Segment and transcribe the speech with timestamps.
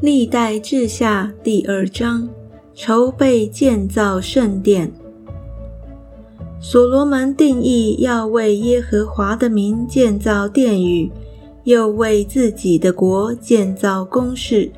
[0.00, 2.28] 历代志下第二章，
[2.72, 4.92] 筹备建造圣殿。
[6.60, 11.10] 所罗门定义要为耶和华的名建造殿宇，
[11.64, 14.70] 又为自己的国建造宫室。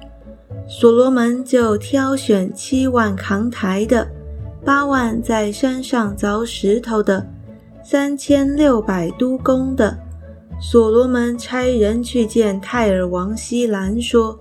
[0.67, 4.09] 所罗门就挑选七万扛台的，
[4.65, 7.27] 八万在山上凿石头的，
[7.85, 9.99] 三千六百督工的。
[10.59, 14.39] 所罗门差人去见泰尔王希兰，说：“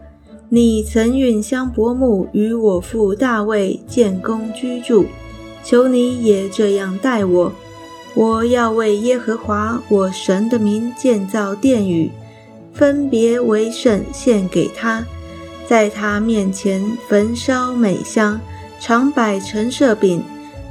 [0.51, 5.05] 你曾允香伯母与我父大卫建宫居住，
[5.63, 7.53] 求你也这样待我。
[8.15, 12.09] 我要为耶和华我神的名建造殿宇，
[12.73, 15.05] 分别为圣，献给他。”
[15.69, 18.41] 在他面前焚烧美香，
[18.79, 20.23] 常摆陈设饼，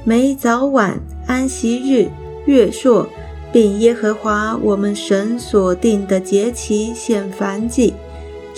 [0.02, 0.98] 每早晚
[1.28, 2.10] 安息日、
[2.46, 3.08] 月朔，
[3.52, 7.94] 并耶和华我们神所定的节期献燔祭。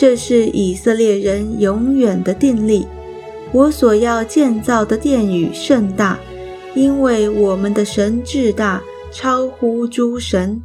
[0.01, 2.87] 这是以色列人永远的定例。
[3.53, 6.19] 我所要建造的殿宇甚大，
[6.75, 10.63] 因为我们的神至大，超乎诸神。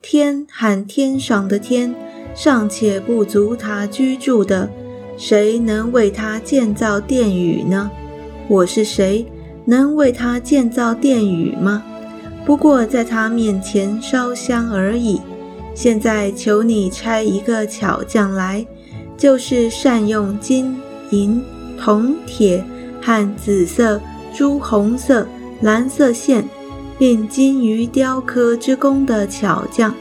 [0.00, 1.92] 天喊天上的天，
[2.36, 4.70] 尚且不足他居住的。
[5.16, 7.90] 谁能为他建造殿宇呢？
[8.46, 9.26] 我是谁，
[9.64, 11.82] 能为他建造殿宇吗？
[12.46, 15.20] 不过在他面前烧香而已。
[15.74, 18.66] 现在求你差一个巧匠来，
[19.18, 20.74] 就是善用金
[21.10, 21.42] 银
[21.78, 22.64] 铜铁
[23.02, 24.00] 和紫色、
[24.32, 25.26] 朱红色、
[25.60, 26.48] 蓝色线，
[26.98, 29.92] 并精于雕刻之工的巧匠，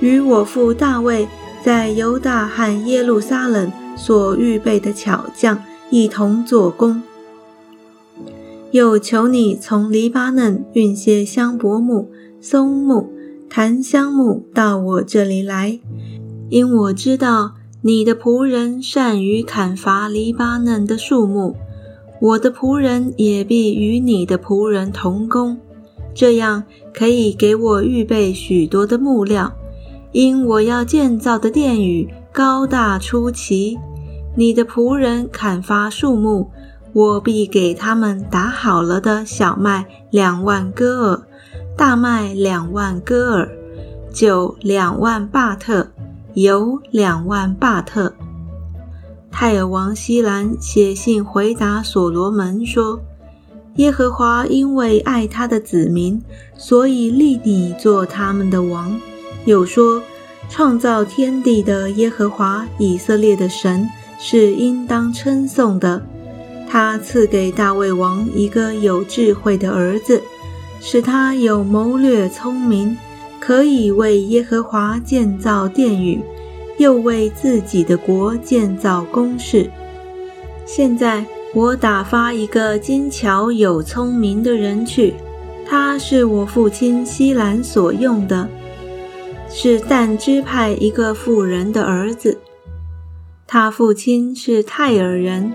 [0.00, 1.26] 与我父大卫
[1.64, 3.72] 在犹大和耶路撒冷。
[3.98, 7.02] 所预备的巧匠一同做工，
[8.72, 13.10] 又求你从黎巴嫩运些香柏木、松木、
[13.48, 15.80] 檀香木到我这里来，
[16.50, 17.54] 因我知道
[17.86, 21.54] 你的仆人善于砍伐黎巴嫩的树木，
[22.20, 25.56] 我的仆人也必与你的仆人同工，
[26.12, 29.52] 这样可以给我预备许多的木料，
[30.10, 32.12] 因我要建造的殿宇。
[32.32, 33.78] 高大出奇，
[34.34, 36.50] 你的仆人砍伐树木，
[36.92, 41.22] 我必给他们打好了的小麦两万戈尔，
[41.76, 43.48] 大麦两万戈尔，
[44.12, 45.86] 酒两万巴特，
[46.36, 48.14] 有两万巴特。
[49.30, 53.00] 泰尔王希兰写信回答所罗门说
[53.76, 56.20] ：“耶和华因为爱他的子民，
[56.58, 59.00] 所以立你做他们的王。”
[59.46, 60.02] 又说。
[60.48, 66.00] 创造天地的耶和华以色列的神是应当称颂的。
[66.68, 70.22] 他赐给大卫王一个有智慧的儿子，
[70.80, 72.96] 使他有谋略聪明，
[73.46, 76.20] 可以为耶和华建造殿宇，
[76.78, 79.70] 又为自己的国建造宫室。
[80.64, 81.24] 现在
[81.54, 85.14] 我打发一个精巧有聪明的人去，
[85.64, 88.48] 他是我父亲西兰所用的。
[89.48, 92.36] 是但支派一个妇人的儿子，
[93.46, 95.52] 他父亲是泰尔人，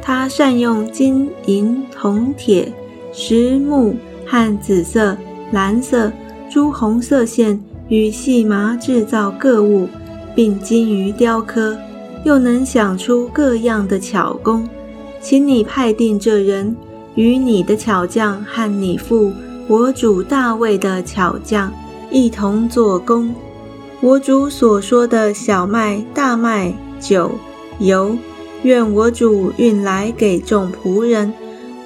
[0.00, 2.72] 他善用金银铜铁
[3.12, 5.18] 石木和紫色、
[5.50, 6.12] 蓝色、
[6.52, 7.58] 朱红色线
[7.88, 9.88] 与细麻制造各物，
[10.34, 11.78] 并精于雕刻，
[12.26, 14.68] 又能想出各样的巧工。
[15.18, 16.76] 请你派定这人
[17.14, 19.32] 与你的巧匠和你父
[19.66, 21.72] 我主大卫的巧匠。
[22.10, 23.34] 一同做工。
[24.02, 27.30] 我主所说的小麦、大麦、酒、
[27.78, 28.14] 油，
[28.62, 31.32] 愿我主运来给众仆人。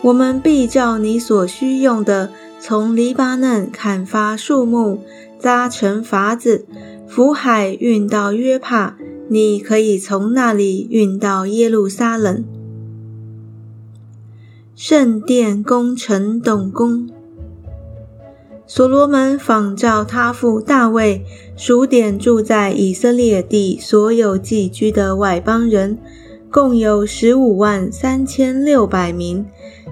[0.02, 5.00] 我们必照你所需用的，从黎巴嫩砍伐树木，
[5.38, 6.66] 扎成筏子，
[7.06, 8.96] 浮海运到约帕。
[9.28, 12.44] 你可以从那里运到耶路撒冷。
[14.74, 17.10] 圣殿工程动工。
[18.68, 21.24] 所罗门仿照他父大卫
[21.56, 25.98] 数点住在以色列地所有寄居的外邦人，
[26.50, 29.44] 共有十五万三千六百名，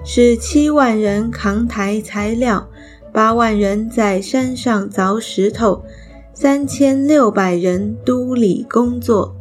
[0.07, 2.69] 使七万人扛抬材料，
[3.11, 5.83] 八万人在山上凿石头，
[6.31, 9.34] 三千六百人督理工作。